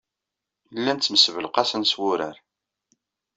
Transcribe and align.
Llan 0.77 0.97
ttmesbelqasen 0.99 1.83
s 1.85 1.93
wurar. 1.99 2.37